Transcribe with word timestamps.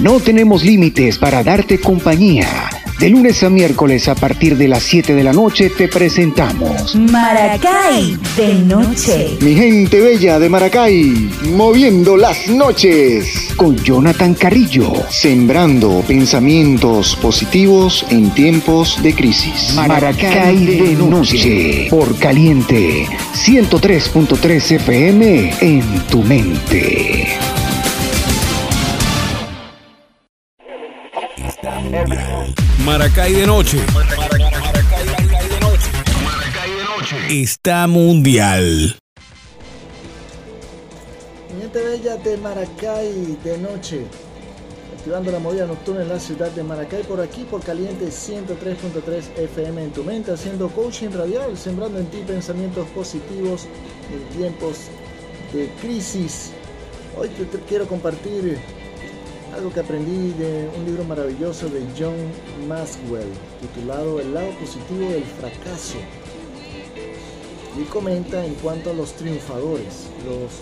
No 0.00 0.20
tenemos 0.20 0.62
límites 0.62 1.16
para 1.16 1.42
darte 1.42 1.80
compañía. 1.80 2.68
De 2.98 3.08
lunes 3.08 3.42
a 3.42 3.50
miércoles 3.50 4.08
a 4.08 4.14
partir 4.14 4.56
de 4.56 4.68
las 4.68 4.82
7 4.82 5.14
de 5.14 5.22
la 5.22 5.32
noche 5.32 5.70
te 5.70 5.86
presentamos 5.86 6.94
Maracay 6.94 8.18
de 8.36 8.54
noche. 8.54 9.36
Mi 9.40 9.54
gente 9.54 10.00
bella 10.00 10.38
de 10.38 10.48
Maracay, 10.48 11.30
moviendo 11.54 12.16
las 12.16 12.48
noches. 12.48 13.54
Con 13.56 13.76
Jonathan 13.76 14.34
Carrillo, 14.34 14.92
sembrando 15.10 16.02
pensamientos 16.06 17.16
positivos 17.16 18.04
en 18.10 18.30
tiempos 18.30 19.02
de 19.02 19.14
crisis. 19.14 19.74
Maracay 19.74 20.64
de 20.66 20.94
noche. 20.94 21.88
Por 21.90 22.18
caliente, 22.18 23.06
103.3 23.34 24.72
FM 24.72 25.54
en 25.60 25.82
tu 26.08 26.22
mente. 26.22 27.35
Maracay 32.84 33.32
de 33.32 33.46
noche. 33.46 33.78
Está 37.30 37.86
mundial. 37.86 38.96
Mi 41.56 41.66
bella 41.72 42.16
de 42.16 42.36
Maracay 42.38 43.38
de 43.44 43.58
noche. 43.58 44.06
Activando 44.98 45.30
la 45.30 45.38
movida 45.38 45.66
nocturna 45.66 46.02
en 46.02 46.08
la 46.08 46.18
ciudad 46.18 46.50
de 46.50 46.64
Maracay 46.64 47.04
por 47.04 47.20
aquí 47.20 47.44
por 47.44 47.62
caliente 47.62 48.06
103.3 48.06 49.38
FM 49.38 49.84
en 49.84 49.90
tu 49.92 50.02
mente, 50.02 50.32
haciendo 50.32 50.68
coaching 50.68 51.10
radial, 51.10 51.56
sembrando 51.56 52.00
en 52.00 52.06
ti 52.06 52.18
pensamientos 52.26 52.88
positivos 52.88 53.66
en 54.12 54.36
tiempos 54.36 54.88
de 55.52 55.68
crisis. 55.80 56.50
Hoy 57.16 57.28
te 57.28 57.46
quiero 57.68 57.86
compartir 57.86 58.58
algo 59.56 59.72
que 59.72 59.80
aprendí 59.80 60.32
de 60.34 60.68
un 60.76 60.84
libro 60.84 61.02
maravilloso 61.04 61.68
de 61.70 61.80
John 61.98 62.14
Maxwell, 62.68 63.32
titulado 63.62 64.20
El 64.20 64.34
lado 64.34 64.50
positivo 64.60 65.10
del 65.10 65.24
fracaso. 65.24 65.96
Y 67.78 67.84
comenta 67.84 68.44
en 68.44 68.54
cuanto 68.56 68.90
a 68.90 68.92
los 68.92 69.12
triunfadores. 69.14 70.08
Los, 70.26 70.52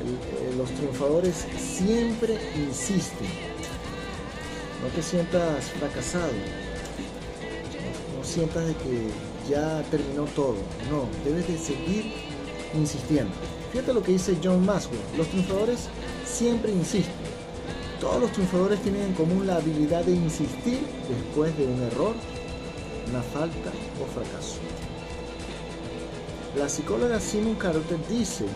eh, 0.00 0.54
los 0.56 0.70
triunfadores 0.70 1.46
siempre 1.56 2.36
insisten. 2.56 3.28
No 4.82 4.88
te 4.88 5.02
sientas 5.02 5.66
fracasado. 5.78 6.32
No, 8.12 8.18
no 8.18 8.24
sientas 8.24 8.66
de 8.66 8.74
que 8.74 9.08
ya 9.48 9.84
terminó 9.88 10.24
todo. 10.34 10.56
No, 10.90 11.06
debes 11.24 11.46
de 11.46 11.58
seguir 11.58 12.12
insistiendo. 12.74 13.32
Fíjate 13.70 13.94
lo 13.94 14.02
que 14.02 14.12
dice 14.12 14.36
John 14.42 14.66
Maxwell. 14.66 15.00
Los 15.16 15.28
triunfadores 15.28 15.88
siempre 16.26 16.72
insisten. 16.72 17.31
Todos 18.02 18.20
los 18.20 18.32
triunfadores 18.32 18.82
tienen 18.82 19.02
en 19.02 19.12
común 19.12 19.46
la 19.46 19.58
habilidad 19.58 20.04
de 20.04 20.10
insistir 20.10 20.80
después 21.08 21.56
de 21.56 21.66
un 21.66 21.80
error, 21.84 22.16
una 23.08 23.22
falta 23.22 23.70
o 24.02 24.06
fracaso. 24.12 24.58
La 26.56 26.68
psicóloga 26.68 27.20
Simon 27.20 27.54
Carter 27.54 27.98
dice, 28.08 28.46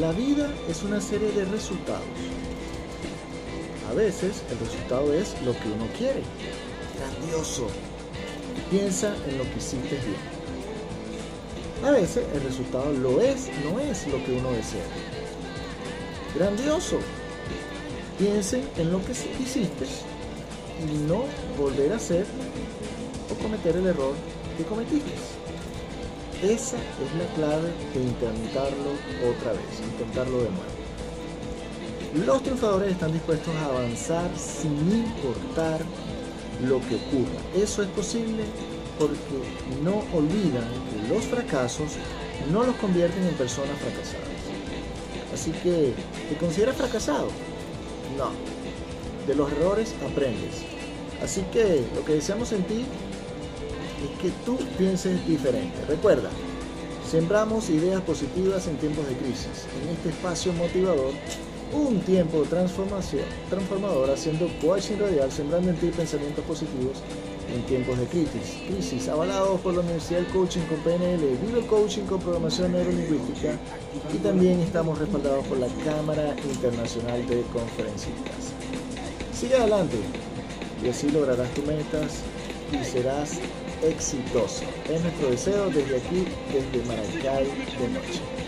la 0.00 0.10
vida 0.10 0.52
es 0.68 0.82
una 0.82 1.00
serie 1.00 1.30
de 1.30 1.44
resultados. 1.44 2.02
A 3.88 3.94
veces 3.94 4.42
el 4.50 4.58
resultado 4.58 5.14
es 5.14 5.40
lo 5.42 5.52
que 5.52 5.68
uno 5.68 5.86
quiere. 5.96 6.24
Grandioso. 6.98 7.68
Piensa 8.68 9.14
en 9.28 9.38
lo 9.38 9.44
que 9.44 9.58
hiciste 9.58 9.94
bien. 9.94 10.18
A 11.84 11.92
veces 11.92 12.24
el 12.34 12.42
resultado 12.42 12.92
lo 12.94 13.20
es, 13.20 13.48
no 13.62 13.78
es 13.78 14.08
lo 14.08 14.24
que 14.24 14.32
uno 14.32 14.50
desea. 14.50 14.82
Grandioso. 16.34 16.98
Piensen 18.18 18.62
en 18.78 18.92
lo 18.92 19.04
que 19.04 19.12
hiciste 19.12 19.84
y 20.82 20.96
no 21.06 21.24
volver 21.58 21.92
a 21.92 21.96
hacer 21.96 22.24
o 23.30 23.42
cometer 23.42 23.76
el 23.76 23.86
error 23.86 24.14
que 24.56 24.64
cometiste. 24.64 25.12
Esa 26.42 26.76
es 26.76 27.14
la 27.18 27.26
clave 27.34 27.72
de 27.92 28.02
intentarlo 28.02 28.92
otra 29.28 29.52
vez, 29.52 29.80
intentarlo 29.92 30.38
de 30.38 30.50
nuevo. 30.50 30.76
Los 32.26 32.42
triunfadores 32.42 32.92
están 32.92 33.12
dispuestos 33.12 33.54
a 33.56 33.66
avanzar 33.66 34.30
sin 34.36 34.72
importar 34.72 35.80
lo 36.66 36.80
que 36.88 36.94
ocurra. 36.94 37.40
Eso 37.54 37.82
es 37.82 37.88
posible 37.88 38.44
porque 38.98 39.18
no 39.82 40.02
olvidan 40.16 40.64
que 40.90 41.14
los 41.14 41.24
fracasos 41.24 41.92
no 42.50 42.64
los 42.64 42.76
convierten 42.76 43.24
en 43.24 43.34
personas 43.34 43.78
fracasadas. 43.78 44.28
Así 45.34 45.50
que, 45.62 45.92
¿te 46.30 46.36
consideras 46.38 46.76
fracasado? 46.76 47.28
No. 48.16 48.30
De 49.26 49.34
los 49.34 49.50
errores 49.52 49.94
aprendes. 50.08 50.62
Así 51.22 51.42
que 51.52 51.82
lo 51.94 52.04
que 52.04 52.14
deseamos 52.14 52.52
en 52.52 52.62
ti 52.64 52.84
es 54.04 54.22
que 54.22 54.30
tú 54.44 54.58
pienses 54.78 55.26
diferente. 55.26 55.76
Recuerda, 55.88 56.30
sembramos 57.10 57.70
ideas 57.70 58.02
positivas 58.02 58.66
en 58.66 58.76
tiempos 58.76 59.08
de 59.08 59.14
crisis. 59.14 59.66
En 59.82 59.88
este 59.88 60.10
espacio 60.10 60.52
motivador, 60.52 61.12
un 61.72 62.00
tiempo 62.00 62.44
transformador 62.48 64.10
haciendo 64.10 64.48
coaching 64.60 64.98
radial, 64.98 65.32
sembrando 65.32 65.70
en 65.70 65.76
ti 65.76 65.88
pensamientos 65.88 66.44
positivos 66.44 66.98
en 67.54 67.62
tiempos 67.66 67.98
de 67.98 68.06
crisis. 68.06 68.58
Crisis, 68.68 69.08
avalado 69.08 69.56
por 69.58 69.74
la 69.74 69.80
Universidad 69.80 70.20
del 70.20 70.28
Coaching 70.28 70.60
con 70.62 70.78
PNL, 70.78 71.36
Vive 71.46 71.60
el 71.60 71.66
Coaching 71.66 72.04
con 72.04 72.20
Programación 72.20 72.72
Neurolingüística 72.72 73.58
y 74.12 74.18
también 74.18 74.60
estamos 74.60 74.98
respaldados 74.98 75.46
por 75.46 75.58
la 75.58 75.68
Cámara 75.84 76.34
Internacional 76.44 77.26
de 77.26 77.42
Conferencistas. 77.52 78.52
Sigue 79.32 79.56
adelante 79.56 79.96
y 80.84 80.88
así 80.88 81.10
lograrás 81.10 81.48
tus 81.54 81.66
metas 81.66 82.22
y 82.72 82.84
serás 82.84 83.38
exitoso. 83.82 84.64
Es 84.90 85.02
nuestro 85.02 85.30
deseo 85.30 85.66
desde 85.70 85.96
aquí, 85.96 86.24
desde 86.52 86.86
Maracay 86.86 87.44
de 87.44 87.88
Noche. 87.88 88.45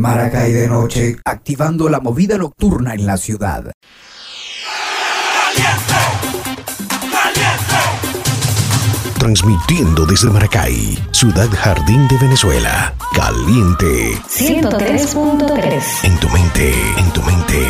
Maracay 0.00 0.50
de 0.52 0.66
noche, 0.66 1.16
activando 1.26 1.90
la 1.90 2.00
movida 2.00 2.38
nocturna 2.38 2.94
en 2.94 3.04
la 3.04 3.18
ciudad. 3.18 3.70
Transmitiendo 9.18 10.06
desde 10.06 10.30
Maracay, 10.30 10.98
Ciudad 11.12 11.48
Jardín 11.50 12.08
de 12.08 12.16
Venezuela. 12.16 12.94
Caliente. 13.14 14.14
103.3. 14.26 16.04
En 16.04 16.18
tu 16.18 16.28
mente, 16.30 16.72
en 16.96 17.10
tu 17.12 17.22
mente, 17.22 17.66